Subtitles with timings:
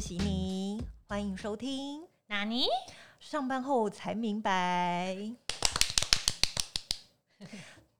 [0.00, 2.02] 是悉尼，欢迎收听。
[2.28, 2.64] 纳尼？
[3.18, 5.14] 上班后才明白。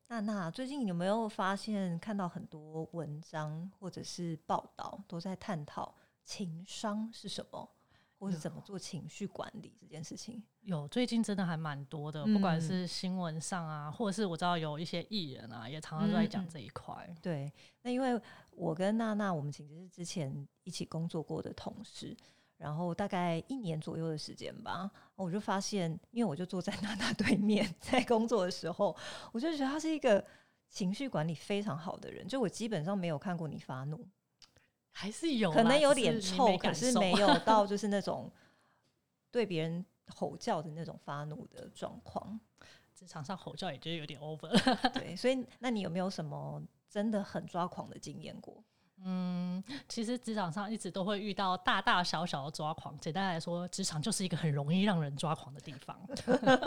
[0.08, 5.94] 娜娜，最近有没有发现看到很多文章或者是报道都在探讨
[6.24, 7.68] 情商是什么，
[8.18, 10.42] 或是怎么做情绪管理这件事情？
[10.62, 17.14] 有，最近真的还蛮多的，不管是新闻上啊，或者是我知道有一些艺人啊，也常常都在讲这一块。
[17.20, 18.18] 对，那因为
[18.60, 22.16] 我跟娜娜，我们其实是之前一起工作过的同事。
[22.58, 28.94] 然后大概一年左右的时间吧，我就发现，因为我就坐在 娜娜对面，在工作的时候，
[29.32, 30.22] 我就觉得她是一个
[30.68, 32.28] 情绪管理非常好的人。
[32.28, 34.06] 就我基本上没有看过你发怒，
[34.90, 38.30] 还是有可能有点臭，可是没有 到就是那种
[39.30, 42.38] 对别人吼叫的那种发怒的状况。
[42.94, 44.90] 职场上吼叫也觉得有点 over。
[44.90, 48.62] 对，所以那你有没有什么真的很抓狂的经验过？
[49.02, 52.94] 嗯，其实职场上一直都会遇到大大小小的抓狂。
[52.98, 55.98] 简单来说，职场就是一个很容易让人抓狂的地方。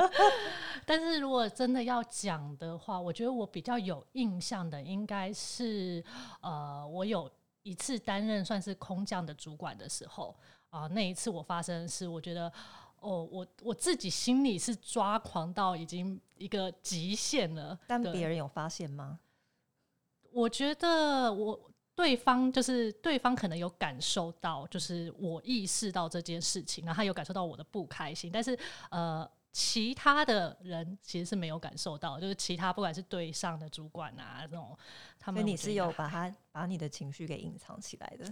[0.83, 6.03] 但是如果真的要讲的话，我觉得我比较有印象的，应该是
[6.41, 7.29] 呃，我有
[7.61, 10.35] 一次担任算是空降的主管的时候
[10.71, 12.51] 啊，那一次我发生的是，我觉得
[12.99, 17.77] 哦，我我自己心里是抓狂到已经一个极限了。
[17.85, 19.19] 但别人有发现吗？
[20.33, 21.69] 我觉得我。
[21.95, 28.57] 对方就是对方，可能有感受到，就是我意识到这件事情，然后他有感受到我的不开心，但是
[28.89, 34.75] 呃，其他的人其实是没有感受到，就是其他不管是对上的主管啊这种，
[35.19, 38.25] 他们你是有把他把你的情绪给隐藏起来的，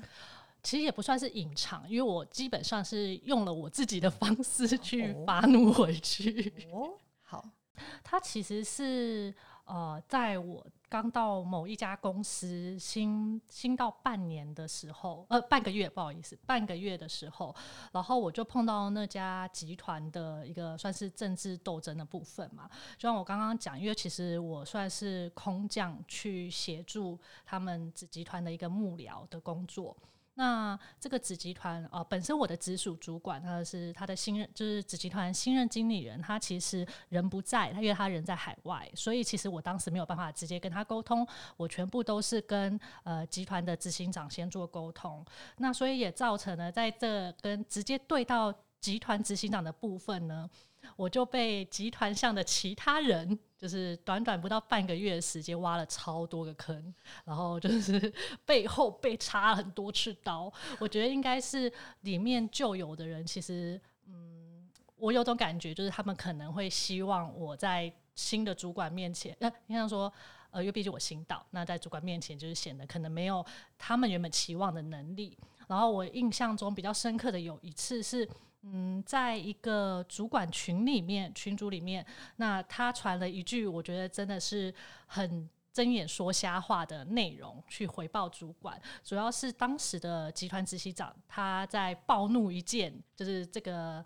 [0.64, 6.52] 其实也不算是隐藏，因为我基本上是用了我自己的方式去发怒回去。
[6.74, 7.48] 哦，好，
[8.04, 9.32] 他其实是
[9.66, 10.66] 呃，在我。
[10.92, 17.56] 刚到某一家公司新新到半年的时候，呃，半个月，不好意思，半个月的时候，
[17.94, 22.70] 然后我就碰到那家集团的一个算是政治斗争的部分嘛。
[22.98, 29.96] 就像我刚刚讲，因为其实我算是空降去协助他们子集团的一个幕僚的工作。
[30.36, 41.28] 那这个子集团呃，本身我的直属主管他是他的新任，就是子集团新任经理人，他其实人不在，他因为他人在海外，所以其实我当时没有办法直接跟他沟通，
[41.58, 45.24] 我全部都是跟呃集团的执行长先做沟通，
[45.58, 50.50] 那所以也造成了在这跟直接对到集团执行长的部分呢。
[50.96, 56.94] 我就被集团上的其他人，就是短短不到半个月的时间，挖了超多个坑，
[57.26, 58.14] 然后就是
[58.46, 60.52] 背后被插了很多次刀。
[60.80, 70.12] 我觉得应该是里面旧有的人，其实，嗯，我有种感觉，就是他们可能会希望我在新的主管面前，呃，应该说，
[70.52, 73.46] 呃，因为毕竟我新到，那在主管面前就是显得可能没有
[73.78, 75.38] 他们原本期望的能力。
[75.68, 78.28] 然后我印象中比较深刻的有一次是。
[78.64, 82.06] 嗯，在一个主管群里面，群组里面，
[82.36, 84.72] 那他传了一句，我觉得真的是
[85.08, 88.80] 很睁眼说瞎话的内容，去回报主管。
[89.04, 94.06] 主要是当时的集团执行长他在暴怒一件，就是这个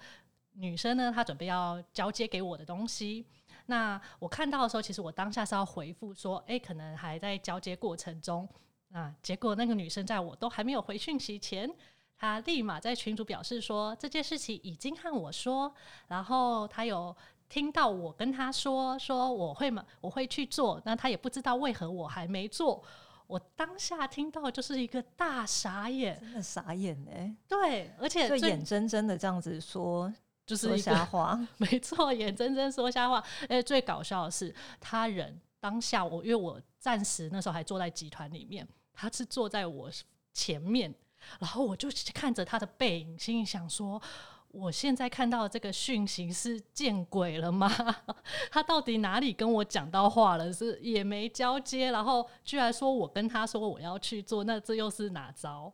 [0.53, 3.25] 女生呢，她准备要交接给我的东西。
[3.65, 8.47] 那我看到的时候，其实我当下是要回复说，哎，可能还在交接过程中。
[8.93, 11.69] 啊，结果那个女生在我都还没有回讯息前。
[12.17, 15.73] 他立马在群主表示说这件事情已经和我说，
[16.07, 17.15] 然后他有
[17.49, 22.83] 听到我跟他说说我会嘛我会去做，那他也不知道为何我还没做。
[23.27, 27.35] 我当下听到就是一个大傻眼，真的傻眼哎！
[27.47, 30.13] 对，而且就眼睁睁的这样子说，
[30.45, 33.23] 就是说瞎话， 没错，眼睁睁说瞎话。
[33.49, 39.89] 哎，最搞笑的是他人当下我，因为我暂时那时候还坐在集团里面，他是坐在我
[40.31, 40.93] 前面。
[41.39, 44.01] 然后我就看着他的背影，心里想说：
[44.49, 47.69] 我现在看到这个讯息是见鬼了吗？
[48.51, 50.51] 他到底哪里跟我讲到话了？
[50.53, 55.71] 是也没交接，然后居然说我跟他说我要去做，那这又是哪招？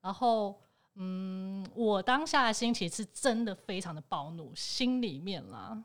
[0.00, 0.60] 然后，
[0.96, 5.82] 嗯，我当下的心情是真的非常的暴怒，心里面啦。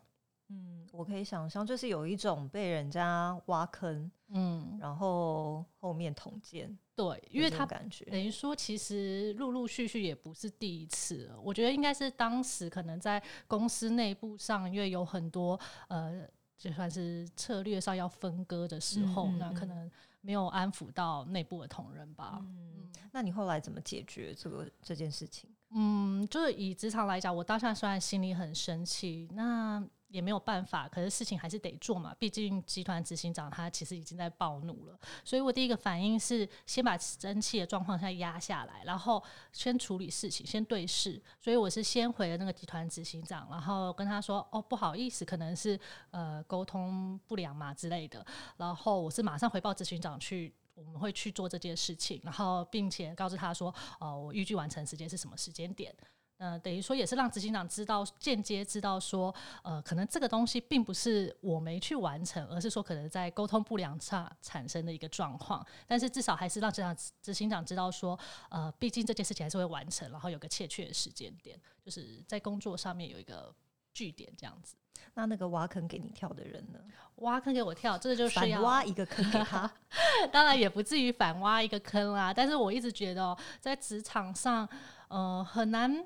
[0.51, 19.91] 嗯，我可以想象，就是有一种被人家挖坑，嗯，然后后面捅剑，对，因为他感觉等于说，其实陆陆续续也不是第一次，我觉得应该是当时可能在公司内部上，因为有很多呃，就算是策略上要分割的时候，那可能
[20.21, 22.39] 没有安抚到内部的同仁吧。
[22.41, 25.47] 嗯，那你后来怎么解决这个这件事情？
[25.75, 29.87] 嗯，就是以职场来讲，我当下虽然心里很生气，那。
[30.09, 32.13] 也没有办法，可是事情还是得做嘛。
[32.19, 39.23] 毕竟集团执行长他其实已经在暴怒了，所以我第一个反应是先把生气的状况下压下来，然后
[39.53, 41.21] 先处理事情，先对事。
[41.39, 45.79] 所以我是先回了那个集团执行长，然后跟他说：“哦，不好意思，可能是
[46.11, 48.25] 呃沟通不良嘛之类的。”
[48.57, 55.95] 然后我是马上回报执行长去，我们会去做这件事情，然后并且告诉他说：“哦，我预计完成时间是什么时间点。”
[56.39, 65.63] 呃，等于说也是让执行长知道，间接知道说，呃，可能这个东西并不是我没去完成，而是说可能在沟通不良上产生的一个状况。
[65.85, 68.17] 但是至少还是让执行执行长知道说，
[68.49, 73.53] 呃，毕竟这件事情还是会完成，然后有个确切的时间点，就是在工作上面有一个
[73.93, 74.75] 据点这样子。
[75.15, 76.79] 那那个挖坑给你跳的人呢？
[77.15, 79.69] 挖坑给我跳，这就是反挖一个坑给他。
[80.31, 84.65] 当然也不至于反挖一个坑啦，但是我一直觉得在职场上，
[85.09, 86.01] 呃，很难。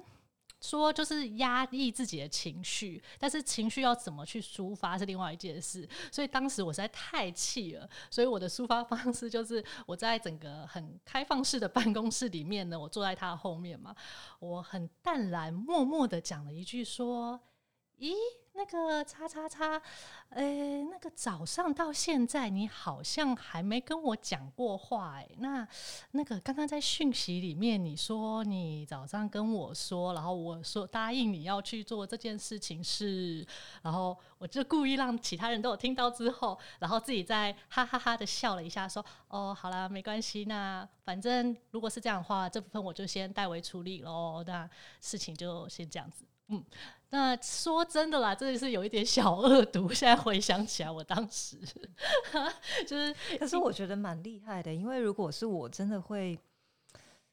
[0.64, 5.88] 说就是压抑自己的情绪，但是情绪要怎么去抒发是另外一件事。
[6.10, 13.94] 所以当时我实在太气了，所以我的抒发方式就是我在整个很开放式的办公室里面呢，我坐在他后面嘛，
[14.40, 17.38] 我很淡然默默的讲了一句说
[18.00, 18.14] ：“咦。”
[18.56, 19.82] 那个叉叉叉，
[20.30, 25.28] 呃，那个早上到现在，你好像还没跟我讲过话哎。
[25.40, 25.68] 那
[26.12, 33.46] 那个刚刚在讯息里面，你说你早上跟我说，然后我说答应你要去做这件事情是，
[33.82, 44.44] 然后我就故意让其他人都有听到之后，然后自己在哈哈哈的笑了一下，说哦，好啦，没关系，那反正如果是这样的话，这部分我就先代为处理喽。
[44.46, 44.70] 那
[45.02, 46.64] 事情就先这样子，嗯。
[47.14, 49.88] 那说真的啦，真的是有一点小恶毒。
[49.94, 51.56] 现在回想起来，我当时
[52.88, 56.36] 就是，可是我觉得蛮厉害的，因为如果是我，真的会，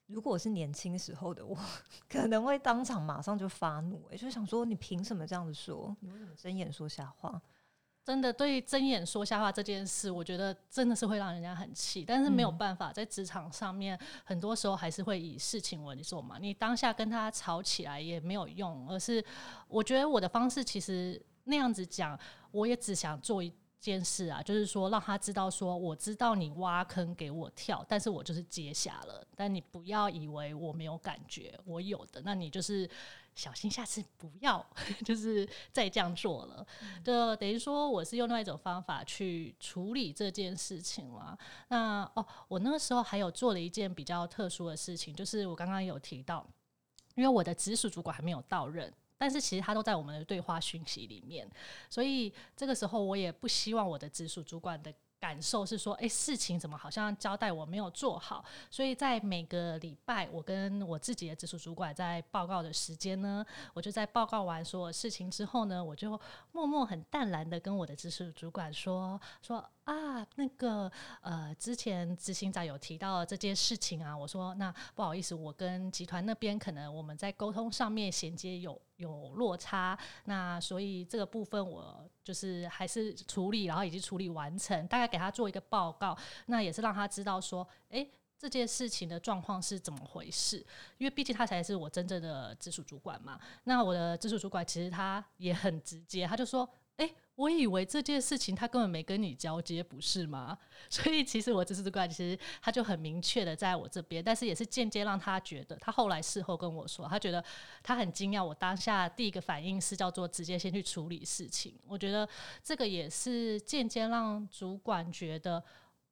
[0.05, 1.57] 如果是年轻时候的我，
[2.07, 5.97] 可能会当场马上就发怒，也，就想说你凭什么这样子说？
[6.01, 7.41] 你为什么睁眼说瞎话？
[8.03, 16.39] 真的对睁眼说瞎话这件事，我觉得真的是会让人家很气，但是没有办法，在职场上面，很多时候还是会以事情为重嘛。
[16.39, 19.23] 你当下跟他吵起来也没有用，而是
[19.67, 22.19] 我觉得我的方式其实那样子讲，
[22.49, 32.89] 我也只想做一件事啊，就是说让他知道，说我知道你挖坑给我跳，但是我就是接下了，但你不要以为我没有感觉，我有的，那你就是。
[33.33, 34.65] 小心，下次不要
[35.05, 36.65] 就是再这样做了。
[37.03, 41.37] 就等于说，我是用另外一种方法去处理这件事情了。
[41.69, 46.45] 那哦，我那个时候还有做了一件比较特殊的事情，就是我刚刚有提到，
[47.15, 51.49] 因为我的直属主管还没有到任，但是其实他都在我们的对话讯息里面，
[51.89, 54.93] 所以这个时候我也不希望我的直属主管的。
[55.21, 58.43] 感受是说，哎，事情怎么好像交代我没有做好？
[58.71, 63.45] 所以在每个礼拜，我跟我自己的直属主管在报告的时间呢，
[63.75, 66.19] 我就在报告完所有事情之后呢，我就
[66.51, 69.63] 默默很淡然的跟我的直属主管说说。
[69.91, 70.89] 啊，那个
[71.19, 88.07] 呃，之前执行长有提到这件事情啊，我说那不好意思，我跟集团那边可能我们在沟通上面衔接有有落差，那所以这个部分我就是还是处理，然后已经处理完成，大概给他做一个报告，那也是让他知道说，哎，
[88.39, 90.65] 这件事情的状况是怎么回事，
[90.99, 93.37] 因为毕竟他才是我真正的直属主管嘛。
[93.65, 96.69] 那我的直属主管其实他也很直接，他就说。
[97.01, 100.55] 哎，我以为这件事情他根本没跟你交接，不是吗？
[100.87, 107.43] 所以其实我这次的关，其实他就很明确的在我这边，但是也是间接让他觉得，他后来事后跟我说，他觉得
[107.81, 108.45] 他很惊讶。
[108.45, 111.73] 我当下第一个反应是叫做直接先去处理事情。
[111.87, 112.29] 我觉得
[112.63, 115.63] 这个也是间接让主管觉得，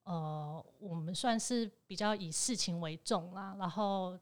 [0.06, 4.18] 呃，我们算是比较以事情为重啦，然后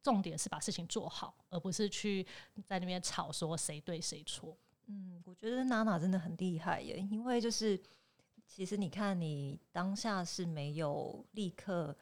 [0.00, 2.24] 重点是把事情做好，而不是去
[2.64, 4.56] 在那边吵说谁对谁错。
[4.94, 7.80] 嗯，我觉得娜娜真的很厉害耶，因为就是
[8.46, 11.96] 其实你看，你当下是没有立刻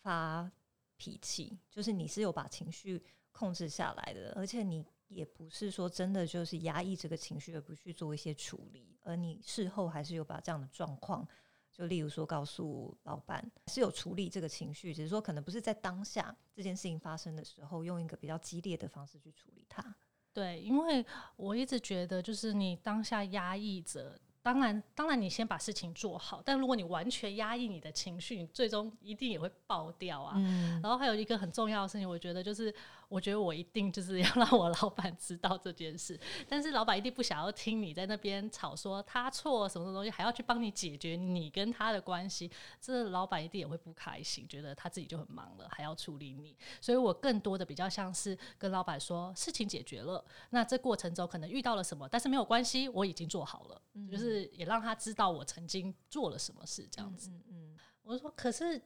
[0.00, 0.50] 发
[0.96, 11.24] 脾气，就是你是有把情绪控制下来的，而且你也不是说真的就是压抑这个情绪而不去做一些处理，而你事后还是有把这样的状况，
[11.70, 19.94] 就例如说告诉老板是有处理这个情绪，只是说可能不是在当下这件事情发生的时候用一个比较激烈的方式去处理它。
[20.32, 21.04] 对，因为
[21.36, 26.42] 我一直觉得，就是你当下压抑着，当然，当然，你先把事情做好。
[26.44, 30.36] 但如果你完全压抑你的情绪，你最终一定也会爆掉啊。
[30.82, 32.74] 然后还有一个很重要的事情，我觉得就是
[33.12, 42.50] 我觉得我一定就是要 让我老板知道这件事，但是老板一定不想要听你在那边吵说他错什么什么东西，还要去帮你解决你跟他的关系，
[42.80, 46.56] 这老板一定也会不开心，觉得他自己就很忙了，还要处理你。
[46.80, 57.30] 所以我更多的比较像是跟老板说事情解决了，那这过程中可能遇到了什么，但是没有关系，我已经做好了，就是也让他知道我曾经做了什么事，这样子。
[57.50, 58.80] 嗯，我说可是。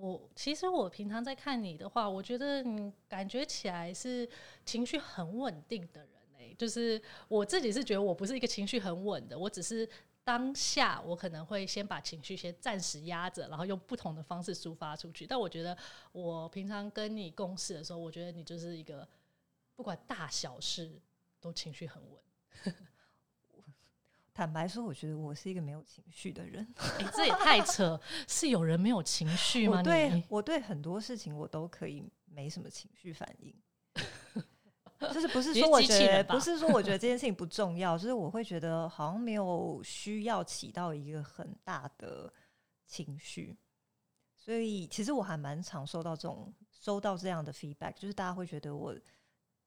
[0.00, 4.28] 我其实我平常在看你的话，我觉得你感觉起来是
[4.64, 6.54] 情绪很稳定的人诶。
[6.58, 9.88] 就是我自己是觉得我不是一个情绪很稳的，我只是
[10.24, 15.26] 当下我可能会先把情绪先暂时压着，然后用不同的方式抒发出去。
[15.26, 15.76] 但我觉得
[16.12, 19.06] 我平常跟你共事的时候，我觉得你就是一个
[19.76, 20.90] 不管大小事
[21.40, 22.74] 都情绪很稳。
[24.34, 26.66] 坦白说，我觉得我是一个没有情绪的人。
[26.98, 28.00] 哎，这也太扯！
[28.26, 29.78] 是有人没有情绪吗？
[29.78, 33.54] 我对，我对很多事情我都可以没什么情绪反应。
[35.12, 42.32] 就是不是说我觉得，不是说我觉得这件事情不重要，就是我会觉得好像没有需要起到一个很大的
[42.86, 43.58] 情绪。
[44.36, 48.96] 所以其实我还蛮常收到这种收到这样的 feedback，就是大家会觉得我。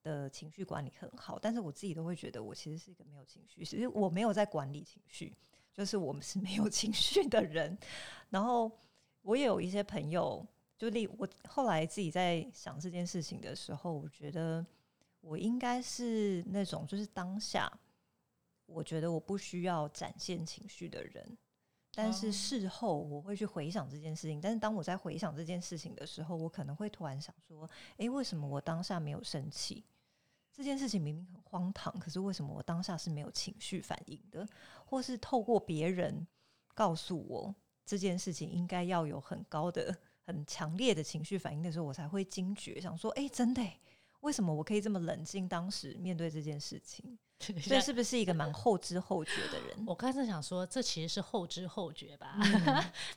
[0.05, 5.35] 的情绪管理很好，但是我自己都会觉得我其实是一个没有情绪，其实我没有在管理情绪，
[5.73, 7.75] 就是我们是没有情绪的人。
[8.29, 8.71] 然后
[9.23, 10.45] 我也有一些朋友，
[10.77, 14.63] 就例我后来自己在想这件事情的时候，我觉得
[15.21, 17.67] 我应该是那种就是当下
[18.67, 21.37] 我觉得我不需要展现情绪的人，
[21.95, 24.39] 但是事后我会去回想这件事情。
[24.39, 29.83] 但是当我在回想这件事情的时候，我可能会突然想说：，诶，为什么我当下没有生气？
[30.55, 34.47] 这件事情明明很荒唐，可是为什么我当下是没有情绪反应的？
[34.85, 36.25] 或是透过别人
[36.73, 37.53] 告诉我
[37.85, 39.93] 这件事情应该要有很高的、
[40.25, 43.61] 很强烈的情绪反应的时候，我才会惊觉，想说：哎，真的？
[44.21, 45.45] 为什么我可以这么冷静？
[45.45, 47.19] 当时面对这件事情，
[47.61, 49.83] 所以是不是一个蛮后知后觉的人？
[49.85, 52.39] 我刚才想说，这其实是后知后觉吧？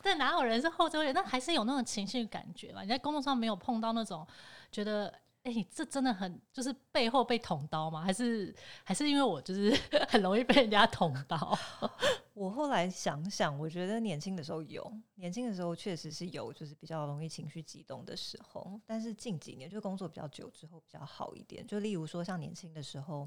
[0.02, 1.12] 但哪有人是后知后觉？
[1.12, 2.83] 那还是有那种情绪感觉吧？
[2.83, 4.26] 你在工作上没有碰到那种
[4.73, 5.14] 觉得？
[5.45, 8.02] 哎，这真的很就是背后被捅刀吗？
[8.02, 8.54] 还是
[8.85, 9.75] 还是因为我就是
[10.09, 11.59] 很容易被人家捅刀？
[12.35, 18.78] 我后来想想，我觉得年轻的时候有，年轻的时候确实是有，就是比较容易情绪激动的时候。
[18.85, 21.66] 但是近几年就工作比较久之后比较好一点。
[21.66, 23.26] 就例如说，像年轻的时候，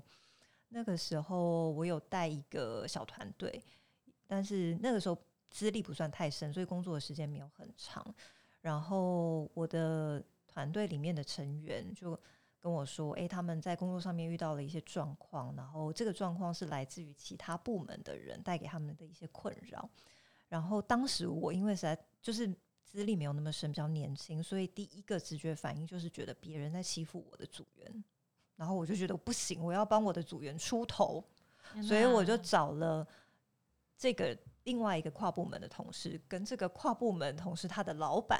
[0.69, 3.63] 那个时候我有带一个小团队，
[4.27, 5.17] 但是那个时候
[5.49, 8.13] 资历不算太深，所以工作的时间没有很长。
[8.61, 10.23] 然后我的。
[10.51, 12.19] 团队里面的成员就
[12.59, 19.89] 跟我说：“诶，他们在工作上面遇到了一些状况，然后这个状况是来自于其他部门的人带给他们的一些困扰。
[20.49, 22.47] 然后当时我因为实在就是
[22.83, 28.03] 资历没有那么深，比较年轻，所以第一个直觉反应就是觉得别人在欺负我的组员。
[28.57, 31.23] 然后我就觉得不行，我要帮我的组员出头，
[31.81, 33.07] 所以我就找了
[33.97, 38.39] 这个另外一个跨部门的同事，跟这个跨部门同事他的老板。”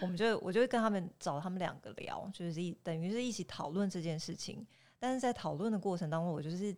[0.00, 4.66] 我们就我就会跟他们找他们两个聊，就是一等于是一起讨论这件事情。
[4.98, 6.74] 但是在讨论的过程当中，我就是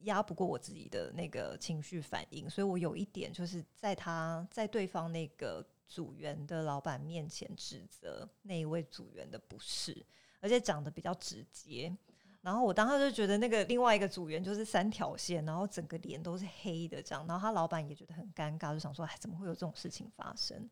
[0.00, 10.04] 压不过我自己的那个情绪反应，所以我有一点就是在他在对方那个组员的老板面前指责那一位组员的不是，
[10.40, 11.94] 而且讲的比较直接。
[12.40, 17.26] 然后我当时就觉得那个另外一个组员就是三条线，然后整个脸都是黑的这样。
[17.26, 20.68] 然后他老板也觉得很尴尬，就想说：“哎，怎么会有这种事情发生？”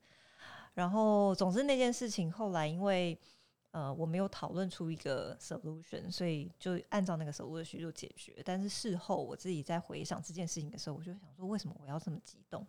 [0.75, 3.19] 然后，总之那件事情后来，因为
[3.73, 8.41] 呃我没有讨论出一个 solution，所以就按照那个 solution 就解决。
[8.45, 12.67] 但是事后我自己在回想这件事情的时候，我就想说，为什么我要这么激动？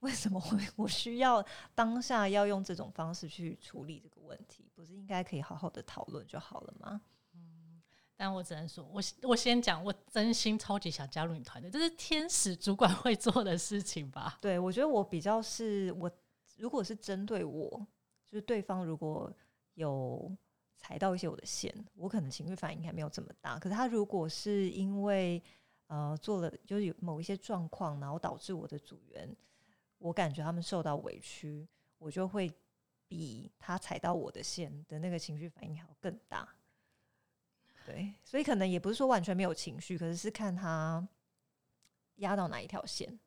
[0.00, 4.68] 为什么我 我需要当下要用这种方式去处理这个问题？
[4.74, 7.00] 不是应该可以好好的讨论就好了吗？
[7.34, 7.80] 嗯，
[8.16, 14.36] 但我只能说，我我先讲，我真心超级想加入你团队，这是天使主管会做的事情吧？
[14.40, 16.10] 对，我觉得我比较是我。
[16.56, 17.70] 如果是针对我，
[18.24, 19.32] 就是对方如果
[19.74, 20.34] 有
[20.76, 23.58] 踩到一些我的线，我可能情绪反应还没有这么大。
[23.58, 25.42] 可是他如果是因为
[25.86, 29.34] 呃做了就是有某一些状况，然后导致我的组员，
[29.98, 31.66] 我感觉他们受到委屈，
[31.98, 32.52] 我就会
[33.08, 36.48] 比他踩到我的线的那个情绪反应还要更大。
[37.84, 41.06] 对，所以可能也不是说完全没有情绪，可是是看他
[42.16, 43.18] 压到哪一条线。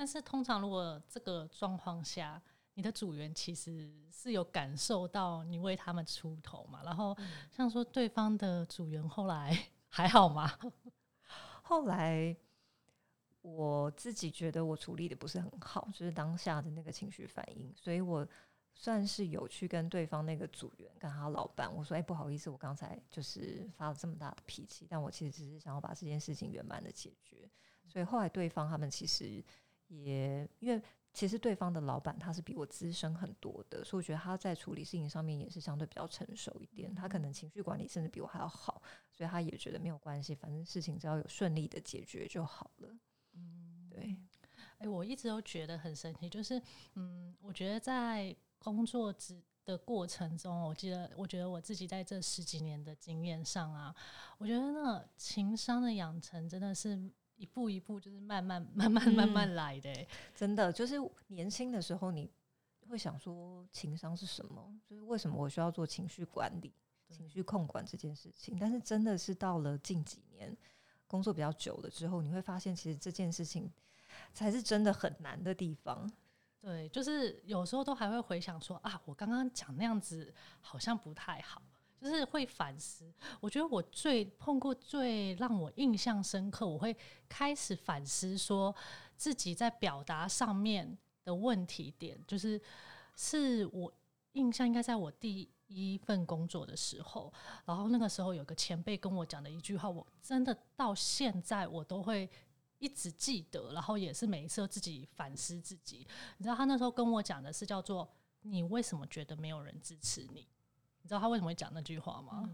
[0.00, 2.40] 但是通常，如果这个状况下，
[2.72, 6.80] 你的组员其实是有感受到你为他们出头嘛？
[6.82, 7.14] 然后
[7.50, 9.54] 像说对方的组员后来
[9.90, 10.50] 还好吗？
[11.60, 12.34] 后来
[13.42, 18.26] 我自己觉得我处理的不是很好，就是当下的那个情绪反应，所以我
[18.72, 27.46] 算是有去跟对方那个组员跟他老板我说，哎，不好意思，我刚才就是发了这么大的脾气，但我其实只是想要把这件事情圆满的解决。
[27.86, 29.44] 所以后来对方他们其实
[29.90, 30.80] 也因为
[31.12, 36.94] 其实对方的老板他是比我资深很多的，所以我觉得他在处理事情上面也是相对比较成熟一点。
[36.94, 38.80] 他可能情绪管理甚至比我还要好，
[39.10, 42.96] 所以他也觉得没有关系，反正事情只要有顺利的解决就好了。
[43.34, 44.16] 嗯，对。
[44.78, 46.62] 哎，我一直都觉得很神奇，就是
[46.94, 53.94] 嗯，我觉得在工作之的过程中，我记得，我觉得我自己在这十几年的经验上啊，
[54.38, 60.06] 我觉得那情商的养成真的是一步一步，就是慢慢、 慢慢、慢慢来的。
[60.34, 60.96] 真的，就是
[61.28, 62.30] 年轻的时候，你
[62.88, 64.72] 会想说情商是什么？
[64.86, 66.72] 就是为什么我需要做情绪管理、
[67.08, 68.56] 情绪控管这件事情？
[68.60, 70.56] 但是真的是到了近几年
[71.06, 73.70] 工作比较久了之后，你会发现，其实这件事情。
[74.34, 76.10] 才是真的很难的地方。
[76.60, 81.62] 对，就是有时候都还会回想说啊，我刚刚讲那样子好像不太好，
[82.00, 83.12] 就是会反思。
[83.40, 86.96] 我觉得我最碰过最让我印象深刻，我会
[87.28, 88.74] 开始反思说
[89.16, 92.60] 自己在表达上面的问题点，就是
[93.14, 93.92] 是我
[94.32, 97.32] 印象应该在我第一份工作的时候，
[97.64, 102.28] 然后那个时候有个前辈跟我讲的一句话，我真的到现在我都会。
[102.82, 105.98] 一直记得，然后也是每一次自己反思自己。
[106.38, 110.48] 你知道他那时候跟我讲的是叫做“你为什么觉得没有人支持你？”
[111.02, 112.48] 你知道他为什么会讲那句话吗？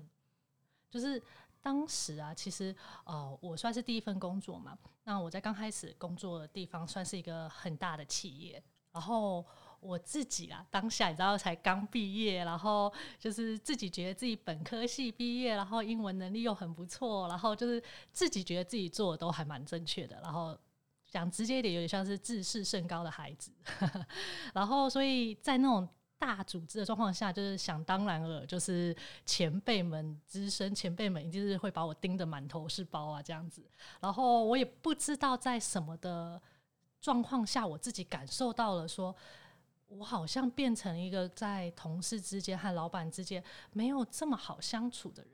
[0.91, 1.23] 就是
[1.61, 2.75] 当时啊，其实
[3.05, 4.77] 呃，我算是第一份工作嘛。
[5.05, 8.63] 那我在刚开始工作的地方算是一个很大的企业，
[8.93, 9.45] 然后。
[9.79, 20.59] 我自己啊，当下你知道才刚毕业，然后就是自己觉得自己本科系毕业，然后英文能力又很不错，然后就是自己觉得自己做的都还蛮正确的，然后
[21.09, 23.53] 讲直接一点，有点像是自视甚高的孩子。
[24.55, 25.87] 然后所以在那种
[26.19, 33.63] 大组织的状况下，就是想当然了，就是前辈们、资深前辈们，一定是会把我盯得满头是包啊，这样子。
[34.01, 36.41] 然后我也不知道在什么的
[37.01, 39.15] 状况下，我自己感受到了说。
[39.89, 45.33] 我好像变成一个在同事之间和老板之间没有这么好相处的人，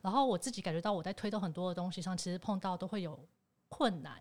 [0.00, 3.22] 然后我自己感觉到我在推动很多的东西上，其实碰到都会有
[3.68, 4.18] 困难。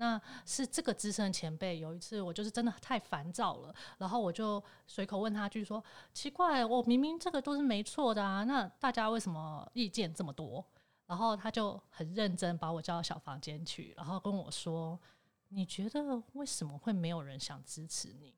[0.00, 10.64] 那是这个资深前辈有一次，我就是真的太烦躁了，然后我就随口问他一句说：“奇怪，我明明这个都是没错的啊，那大家为什么意见这么多？”
[11.06, 14.98] 然后他就很认真把我叫到小房间去，然后跟我说
[15.48, 18.34] ：“你觉得为什么会没有人想支持你？”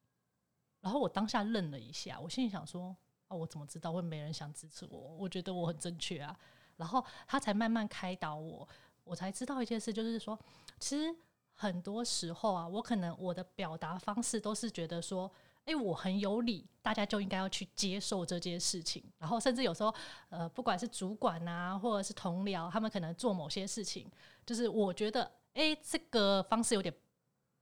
[0.82, 2.96] 然后我当下愣了一下，我心里想说
[3.28, 4.98] ：“哦，我怎么知道会没人想支持我？
[4.98, 6.36] 我觉得我很正确啊。”
[6.76, 8.68] 然后他才慢慢开导我，
[9.04, 10.36] 我才知道一件事，就是说，
[10.80, 11.14] 其实
[11.62, 15.30] 很多时候啊，我可能我的表达方式都是觉得说
[15.64, 19.94] ：“哎，我很有理，大家就应该要去接受这件事情。”然后甚至有时候，
[20.28, 24.10] 呃，不管是主管啊，或者是同僚，他们可能做某些事情，
[24.44, 26.92] 就是我觉得，哎，这个方式有点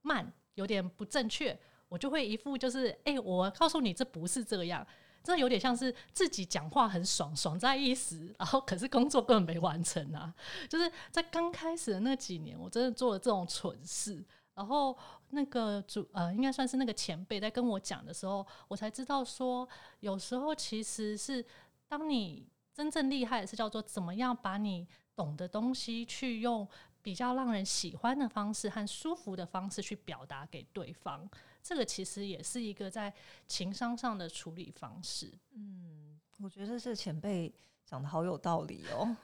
[0.01, 1.55] 慢，有点不正确。
[1.87, 4.83] 我就会一副就是，哎，我告诉你这不是这样，
[5.23, 10.33] 这有点像是自己讲话很爽，爽在一时，然后可是工作根本没完成啊。
[10.69, 14.23] 就是在刚开始的那几年，我真的做了这种蠢事，
[14.55, 14.97] 然后
[15.29, 19.67] 那个主呃，应该算是那个前辈在跟我讲的时候，我才知道说，
[19.99, 21.45] 有时候其实是
[21.87, 26.67] 当你真正厉害的是叫做怎么样把你懂的东西去用
[27.01, 31.29] 比较让人喜欢的方式和舒服的方式去表达给对方。
[31.63, 33.13] 这个其实也是一个在
[33.47, 35.31] 情商上的处理方式。
[35.51, 37.53] 嗯，我觉得这前辈
[37.85, 39.15] 讲的好有道理哦。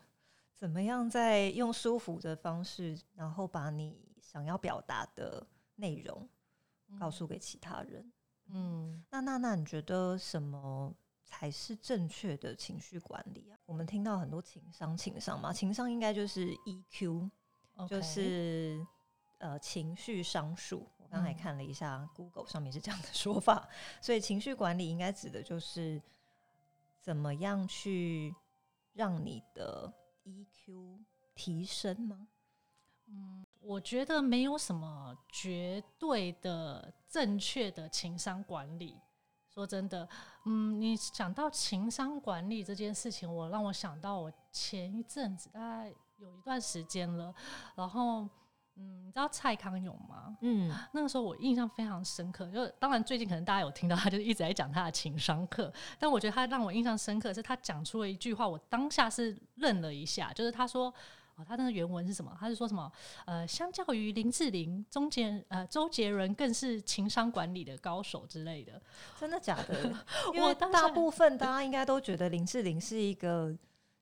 [0.55, 5.45] 怎么样在用舒服的方式，然后把你想要表达的
[5.75, 6.27] 内容
[6.99, 8.11] 告诉给其他人？
[8.47, 10.91] 嗯，那娜娜你觉得什么
[11.23, 13.59] 才是正确的情绪管理啊？
[13.65, 17.29] 我们听到很多情商，情商嘛，情商应该就是 EQ，
[17.87, 18.83] 就是
[19.39, 20.87] 呃情绪商数。
[20.97, 23.69] 我刚才看了一下，Google 上面是这样的说法，
[24.01, 26.01] 所以情绪管理应该指的就是
[27.01, 28.35] 怎么样去
[28.91, 29.93] 让你的
[30.25, 30.99] EQ
[31.33, 32.27] 提升吗？
[33.05, 38.99] 嗯，我觉得没有什么绝对的正确的情商管理。
[39.47, 40.07] 说真的，
[40.43, 47.33] 嗯，你讲到情商管理这件事情，我让我想到我前一阵子大概有一段时间了，
[47.75, 48.27] 然后。
[48.77, 50.37] 嗯，你知道蔡康永吗？
[50.41, 52.49] 嗯，那个时候我印象非常深刻。
[52.51, 55.71] 就当然最近可能大家有听到，他就一直在讲他的情商课。
[55.97, 60.93] 但我觉得他让我印象深刻是他讲出了一句话，我当下是愣了一下，就是他说
[61.37, 62.35] ：“哦，他那个原文是什么？
[62.39, 62.91] 他是说什么？
[63.25, 68.79] 呃，相较于林志玲、周杰呃周杰伦，更是情商管理的高手之类的。
[69.19, 69.91] 真的假的？
[70.33, 73.55] 因为大部分大家应该都觉得林志玲是一个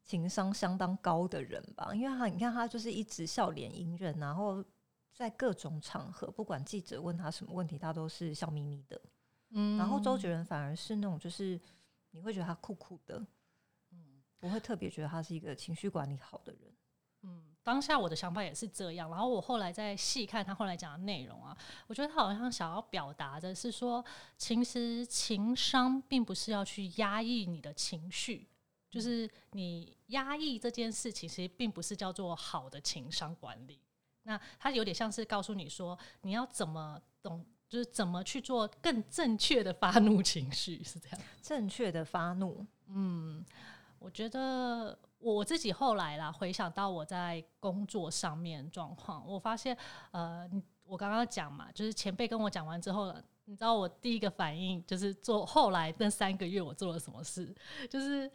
[0.06, 1.94] 情商相当高的人吧？
[1.94, 4.63] 因为他你看他就是一直笑脸迎人，然后
[5.12, 9.02] 在各种场合，不管记者问他什么问题，他都是笑眯眯的。
[9.50, 11.60] 嗯，然后周杰伦反而是那种就是
[12.12, 13.26] 你会觉得他酷酷的，
[13.91, 16.62] 嗯，不会特别觉得他是一个情绪管理好的人。
[17.24, 19.10] 嗯，当下我的想法也是这样。
[19.10, 24.06] 然后我后来再细看他后来讲的内容啊，我觉得他好像想要表达的是说，
[24.38, 28.48] 其实情商并不是要去压抑你的情绪，
[28.95, 33.77] 就是你压抑这件事情，其实并不是叫做好的情商管理。
[34.23, 41.19] 那它有点像是告诉你说，你要怎么懂，就是怎么去做更正确的发怒情绪，是这样。
[41.41, 43.45] 正确的发怒，嗯，
[43.99, 44.97] 我觉得。
[45.17, 49.75] 我自己后来啦，回想到我在工作上面状况，我发现，
[50.12, 50.47] 呃，
[50.84, 53.12] 我刚刚讲嘛，就是前辈跟我讲完之后，
[53.45, 57.51] 你知道我第一个反应就是做后来那三个月我做了什么事，
[57.89, 58.31] 就是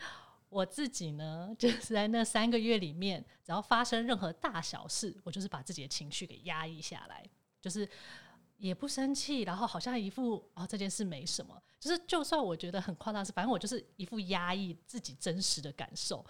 [0.51, 7.25] 我自己呢，就是在那三个月里面，只要发生任何大小事，我就是把自己的情绪给压抑下来，
[7.61, 7.89] 就是
[8.59, 16.23] 也不生气，然后好像一副哦这件事没什么，就是就算我觉得很夸张，是反正我就是一副压抑自己真实的感受。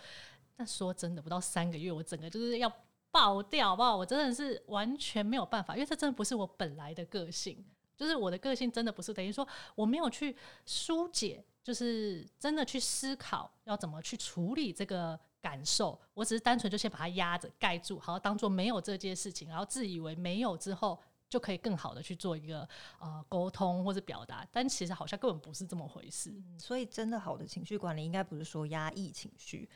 [0.55, 2.71] 但说真的，不到三个月，我整个就是要
[3.11, 3.97] 爆掉，好不好？
[3.97, 7.65] 我真的是完全没有办法，因为这真的不是我本来的个性，
[7.97, 26.35] 就是我的个性真的不是等于说我没有去疏解，就是真的去思考要怎么去处理这个感受，我只是单纯就先把它压着盖住，好当做没有这件事情，然后自以为没有之后就可以更好的去做一个呃沟通或者表达，但其实好像根本不是这么回事。
[26.59, 29.71] 所以，真的好的情绪管理应该不是说压抑情绪。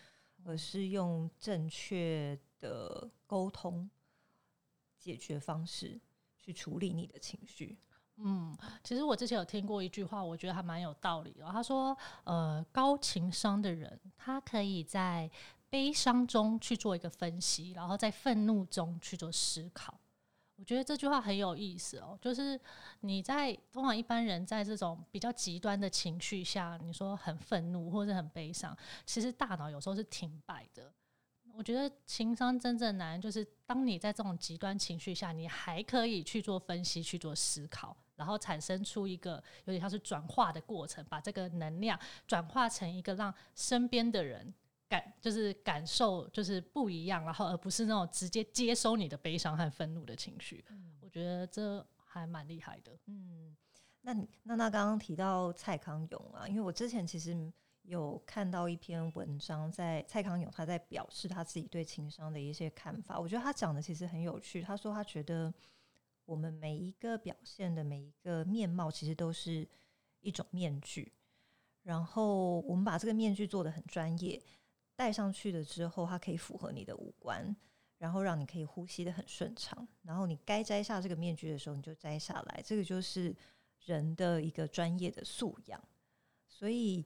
[0.46, 3.88] 而是用正确的沟通
[4.98, 5.98] 解决方式
[6.36, 7.78] 去处理你的情绪。
[8.16, 11.44] 嗯，其实我之前有听过一句话，我觉得还蛮有道理的。
[11.46, 15.28] 他说：“呃，高情商的人，他可以在
[15.68, 19.98] 悲伤中去做一个分析，然后在愤怒中去做思考。”
[20.56, 22.58] 我觉得这句话很有意思哦，就是
[23.00, 30.92] 你在通常一般人在这种比较极端的情绪下，你说很愤怒或者很悲伤，其实大脑有时候是停摆的。
[31.52, 44.52] 我觉得情商真正难，就是当你在这种极端情绪下，你还可以去做分析、去做思考，然后产生出一个有点像是转化的过程，把这个能量转化成一个让身边的人。
[44.86, 50.62] 感就是感受就是不一样，然后而不是那种直接接收你的悲伤和愤怒的情绪。
[51.00, 52.92] 我觉得这还蛮厉害的。
[53.06, 53.56] 嗯，
[54.02, 57.50] 那娜娜刚刚提到蔡康永啊，因为我之前其实
[57.82, 63.18] 有看到一篇文章，在蔡康永他在表示他自己对情商的一些看法。
[63.18, 64.60] 我觉得他讲的其实很有趣。
[64.60, 65.52] 他说他觉得
[66.24, 69.68] 我们每一个表现的每一个面貌，其实都是
[70.20, 71.12] 一种面具，
[71.82, 74.42] 然后我们把这个面具做的很专业。
[74.96, 77.54] 戴上去了之后，它可以符合你的五官，
[77.98, 79.86] 然后让你可以呼吸的很顺畅。
[80.02, 82.62] 然后你该摘下这个面具的时候，你就摘下来。
[82.64, 83.34] 这个就是
[83.86, 85.82] 人的一个专业的素养。
[86.46, 87.04] 所以，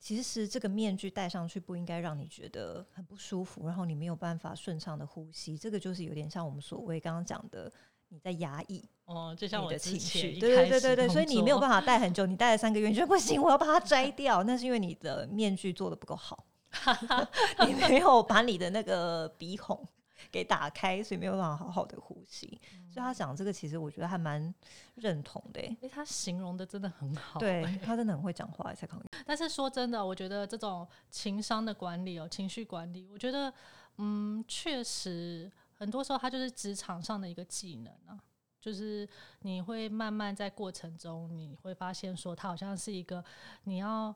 [0.00, 5.56] 其实这个面具戴上去不应该让你觉得很不舒服，然后你没有办法顺畅的呼吸。
[5.56, 7.72] 这个就是有点像我们所谓刚刚讲的，
[8.08, 10.38] 你在压抑哦，就像我的情绪。
[10.38, 14.42] 对对对对对，所以你没有办法戴很久，你戴了三个月，你觉得不行，我要把它摘掉。
[14.44, 16.44] 那是因为你的面具做的不够好。
[17.66, 19.86] 你没有把你的那个鼻孔
[20.30, 22.60] 给打开，所以没有办法好好的呼吸。
[22.86, 24.54] 所以他讲这个，其实我觉得还蛮
[24.96, 25.60] 认同的。
[25.60, 29.06] 哎，他形容的真的很好，对他真的很会讲话，蔡康永。
[29.24, 33.52] 但是说真的，我觉得这种情商的管理哦，情绪管理，我觉得
[33.96, 38.20] 嗯，确实很多时候它就是职场上的一个技能啊，
[38.60, 39.08] 就是
[39.40, 43.24] 你会慢慢在过程中，你会发现说，它好像是一个
[43.64, 44.14] 你要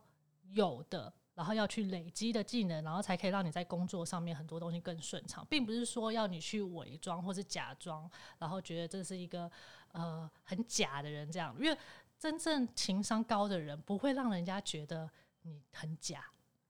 [0.50, 1.12] 有的。
[1.34, 9.50] 然后要去累积的技能，然后才可以让你在工作上面很多东西更顺畅，并不是说要你去伪装或是假装，然后觉得这是一个
[9.92, 11.56] 呃很假的人这样。
[11.58, 11.76] 因为
[12.18, 16.22] 真正情商高的人不会让人家觉得你很假，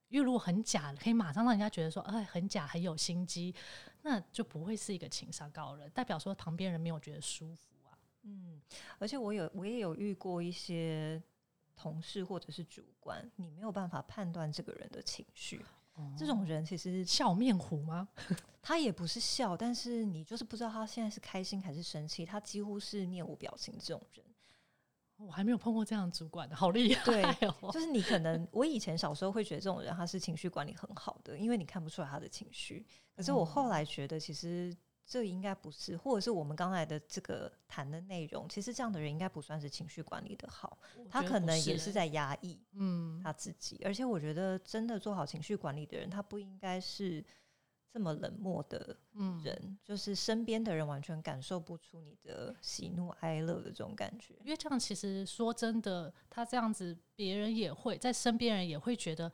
[0.07, 3.52] 因为如果很假，可以马上让人家觉得说，哎，很假，很有心机，
[4.03, 7.99] 那就不会是一个情商高的人，代表说旁边人没有觉得舒服啊。
[8.23, 8.61] 嗯，
[8.99, 11.23] 而且我有我也有遇过一些。
[11.75, 15.65] 同事或者是主管，你没有办法判断这个人的情绪。
[16.17, 18.07] 这种人其实笑面虎吗？
[18.62, 22.25] 他也不是笑，但是你就是不知道他现在是开心还是生气。
[22.25, 24.25] 他几乎是面无表情这种人。
[25.27, 27.23] 我还没有碰过这样的主管，好厉害对
[27.63, 27.71] 哦！
[27.73, 32.85] 就是你可能，我以前小时候会觉得这种人他是情绪管理很好的，因为你看不出来他的情绪。
[33.15, 40.79] 可是我后来觉得，其实这应该不是，或者是我们刚才的这个谈的内容，其实这样的人应该不算是情绪管理的好，
[41.11, 43.81] 他可能也是在压抑嗯他自己。
[43.85, 47.25] 而且我觉得，真的做好情绪管理的人，他不应该是
[47.92, 54.35] 这么冷漠的嗯人，就是身边的人完全感受不出你的喜怒哀乐的这种感觉。
[54.42, 59.31] 因为这样其实说真的，他这样子，别人也会在身边人也会觉得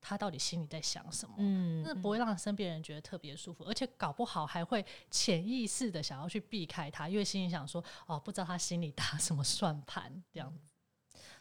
[0.00, 1.34] 他到底心里在想什么。
[1.38, 10.64] 嗯那不会让身边人觉得特别舒服，而且搞不好还会潜意识的想要去避开他，因为心里想说哦，不知道他心里打 什么算盘这样子。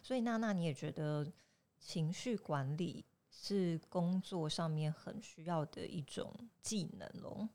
[0.01, 1.32] 所以娜娜，你也觉得
[1.80, 3.06] 情绪管理
[3.48, 7.48] 是工作上面很需要的一种技能咯？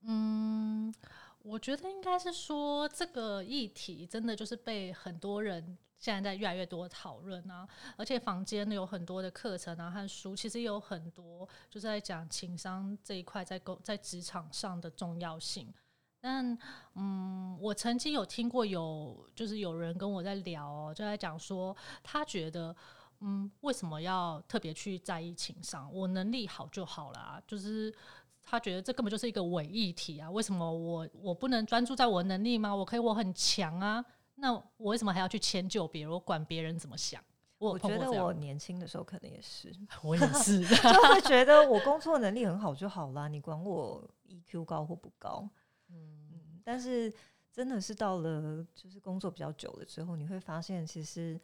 [0.00, 0.94] 嗯，
[1.42, 15.70] 我觉得应该是说这个议题真的就是被很多人现在在越来越多讨论啊，而且坊间有很多的课程啊和书，其实有很多就是在讲情商这一块在工在职场上的重要性。
[16.18, 16.56] 但
[16.94, 22.74] 嗯，我曾经有听过有就是有人跟我在聊哦，就在讲说他觉得。
[23.20, 25.92] 嗯，为什么要特别去在意情商？
[25.92, 27.94] 我能力好就好啦，就是
[28.42, 30.30] 他觉得这根本就是一个伪议题啊！
[30.30, 32.74] 为什么我我不能专注在我能力吗？
[32.74, 34.04] 我可以我很强啊，
[34.36, 36.10] 那我为什么还要去迁就别人？
[36.10, 37.22] 我管别人怎么想？
[37.58, 39.70] 我我觉得我年轻的时候可能也是，
[40.02, 45.46] 我也是， 就会觉得我工作能力很好就好啦，你管我 EQ 高或不高？
[45.90, 47.12] 嗯，但是
[47.52, 51.38] 真的是到了就是工作比较久了之后，你会发现，其实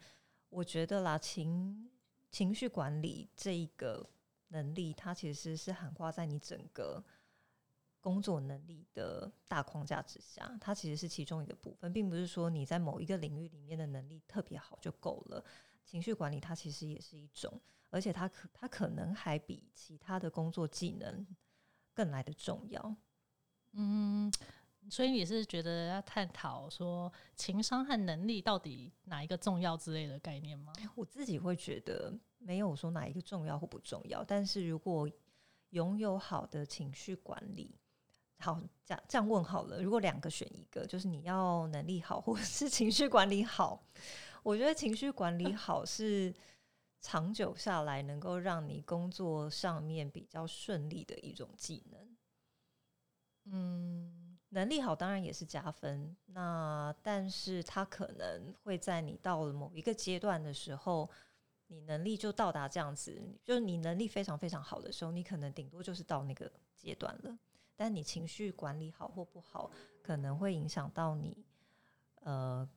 [0.49, 1.89] 我觉得啦，情
[2.31, 4.09] 情绪管理这一个
[4.49, 7.03] 能力，它其实是涵盖在你整个
[7.99, 15.43] 工作能力的大框架之下，它其实是其中一个部分，并不是说你在某一个领域里面的能力特别好就够了。
[15.83, 21.25] 情绪管理它其实也是一种，而且它可它可能还比其他的工作技能
[21.93, 22.95] 更来的重要。
[23.71, 24.31] 嗯，
[24.89, 30.73] 所以你是觉得要探讨说情商和能力到底哪一个重要之类的概念吗？
[30.95, 35.09] 我自己会觉得没有说哪一个重要或不重要，但是如果
[35.71, 37.75] 拥有好的情绪管理，
[38.39, 43.83] 好，这样这样问好了，如果两个选一个，就是你要能力好，或者是情绪管理好，
[44.43, 46.33] 我觉得情绪管理好是
[47.01, 52.17] 长久下来能够让你工作上面比较顺利的一种技能。
[53.49, 54.16] 嗯，
[54.57, 61.07] 能力好当然也是加分，那但是它可能会在你到了某一个阶段的时候，
[61.67, 67.37] 你能力就到达这样子，就是你能力非常非常好的时候，你可能顶多就是到那个阶段了。
[67.75, 69.69] 但你情绪管理好或不好，
[70.01, 71.37] 可能会影响到你
[72.21, 72.67] 呃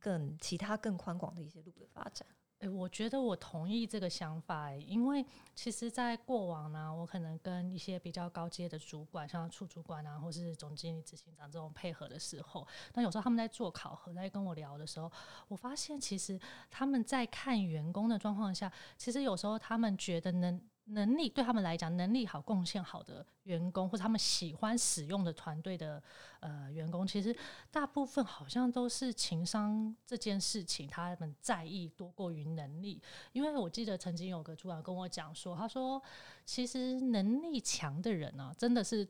[0.00, 2.26] 更其他更宽广的一些路的发展。
[2.60, 15.10] 诶、我觉得我同意这个想法、诶因为其实，在过往呢，我可能跟一些比较高阶的主管，像处主管啊，或是总经理、执行长这种配合的时候，那有时候他们在做考核，在跟我聊的时候，
[15.48, 16.38] 我发现其实
[16.70, 26.02] 他们在看员工的状况下，其实有时候他们觉得能能力对他们来讲，能力好、贡献好的员工，或者他们喜欢使用的团队的
[26.40, 27.34] 呃员工，其实
[27.70, 33.00] 大部分好像都是情商这件事情，他们在意多过于能力。
[33.32, 36.02] 因为我记得曾经有个主管跟我讲说，他说
[36.44, 39.08] 其实能力强的人呢、真的是。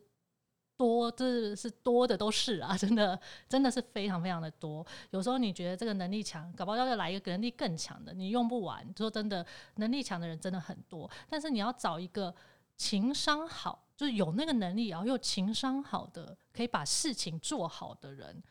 [0.81, 4.83] 多，这是多的都是啊，真的真的是非常非常的多。
[5.11, 8.83] 有时候你觉得这个能力强，搞不好要来一个能力更强的，你用不完。
[8.97, 12.33] 说真的，能力强的人真的很多，但是你要找一个
[12.75, 18.41] 情商好，就是有那个能力，然后又情商好的，可以把事情做好的人。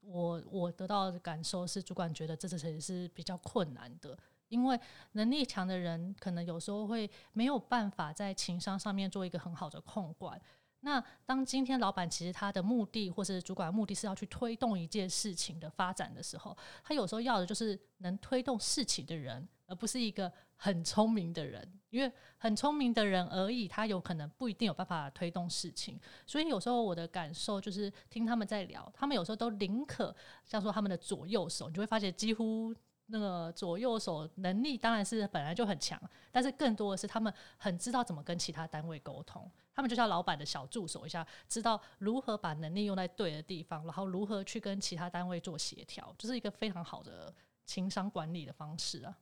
[0.00, 4.16] 我我得到的感受是，主管觉得这其实是比较困难的，
[4.48, 4.80] 因为
[5.12, 10.40] 能力强的人可能有时候会没有办法在情商上面做一个很好的控管。
[10.88, 21.70] 那当今天老板其实他的目的或是主管的目的是要去推动一件事情的发展的时候，他有时候要的就是能推动事情的人，而不是一个很聪明的人。
[21.90, 26.00] 因为很聪明的人而已，他有可能不一定有办法推动事情。
[26.26, 32.74] 所以有时候我的感受就是听他们在聊，他们有时候都宁可像说他们的左右手，你就会发现几乎。
[33.10, 35.98] 那个左右手能力当然是本来就很强，
[36.30, 39.50] 但是更多的是他们很知道怎么跟其他单位沟通。
[39.78, 47.32] 他们就像老板的小助手一下，知道如何把能力用在对的地方，然后如何去跟其他单位做协调，就是一个非常好的
[47.64, 49.16] 情商管理的方式啊。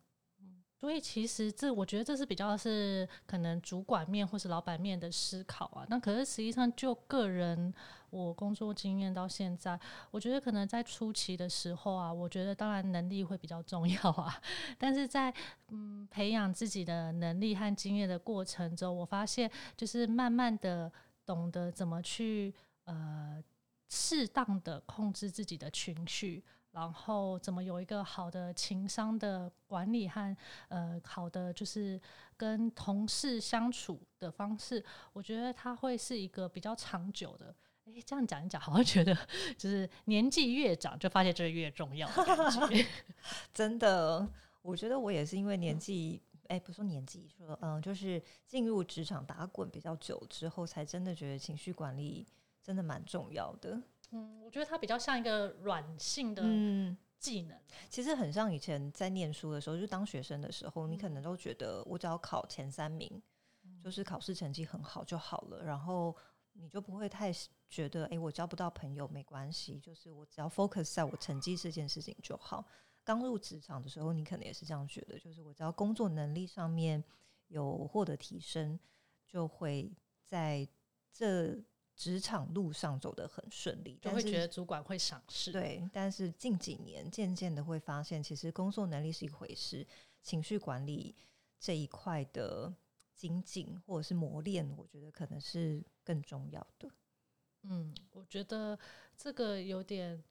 [0.75, 5.87] 所以其实这我觉得这是比较是可能主管面或是老板面的思考啊。
[5.90, 7.75] 那可是实际上就个人
[8.11, 9.79] 我工作经验到现在，
[10.11, 14.40] 我觉得可能在初期的时候啊，我觉得当然能力会比较重要啊。
[14.79, 15.33] 但是在
[15.69, 20.90] 嗯培养自己的能力和经验的过程中，我发现就是慢慢的
[21.25, 23.42] 懂得怎么去呃
[23.88, 26.45] 适当的控制自己的情绪。
[26.73, 30.37] 然后怎么有一个好的情商的管理和
[30.69, 31.99] 呃好的就是
[32.37, 37.55] 跟同事相处的方式，我觉得它会是一个比较长久的。
[37.87, 39.16] 诶，这样讲一讲，好像觉得
[39.57, 42.09] 就是年纪越长就发现这越重要。
[43.55, 44.29] 真的，
[44.62, 52.27] 我觉得我也是因为年纪，哎，不说年纪，说嗯，就是进入职场打滚比较久之后，才真的觉得情绪管理
[52.62, 53.81] 真的蛮重要的。
[54.11, 56.42] 嗯，我觉得它比较像一个软性的
[57.18, 57.57] 技能，
[57.88, 63.22] 其实很像以前在念书的时候，就当学生的时候，你可能都觉得我只要考前三名，
[63.83, 66.14] 就是考试成绩很好就好了，然后
[66.53, 67.33] 你就不会太
[67.68, 72.64] 觉得，哎，我交不到朋友没关系，就是我只要 focus 在我成绩这件事情就好。
[73.05, 77.02] 刚入职场的时候，你可能也是这样觉得，就是我只要工作能力上面
[77.48, 78.79] 有获得提升，
[79.26, 79.92] 就会
[80.24, 80.68] 在
[81.12, 81.62] 这。
[81.98, 85.50] 职场路上走得很顺利，就会觉得主管会赏识。
[85.50, 89.87] 对，但是近几年渐渐的会发现，其实工作能力是一回事，
[90.20, 91.16] 情绪管理
[91.59, 92.70] 这一块的
[93.14, 96.90] 精进或者是磨练，我觉得可能是更重要的。
[97.68, 98.79] 嗯，我觉得
[99.16, 100.22] 这个有点，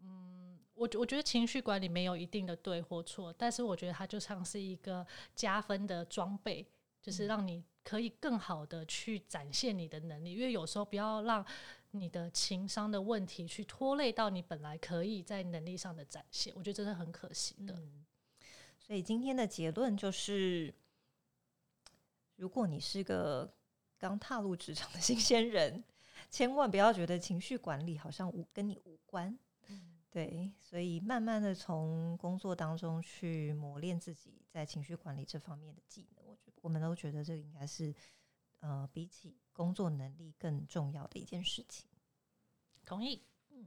[0.00, 6.66] 嗯，我我觉得情绪管理没有一定的对或错，但是我觉得它就像是一个加分的装备，
[7.00, 7.64] 就是让你。
[7.84, 11.44] 可以更好的去展现你的能力，因为有时候不要让
[11.90, 17.76] 你的情商的问题去拖累到你本来可以在能力上的展现，我觉得真的很可惜的。
[18.78, 20.72] 所以今天的结论就是，
[22.36, 23.52] 如果你是个
[23.98, 25.82] 刚踏入职场的新鲜人，
[26.32, 29.38] 千万不要觉得情绪管理好像无跟你无关。
[30.10, 37.94] 对，所以慢慢的从工作当中去磨练自己在情绪管理这方面的技能，我觉得我们都觉得这个应该是
[38.60, 41.88] 呃比起工作能力更重要的一件事情。
[42.84, 43.66] 同意，嗯，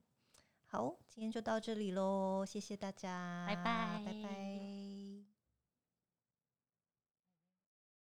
[0.66, 4.85] 好，今天就到这里喽，谢谢大家，拜拜，拜拜。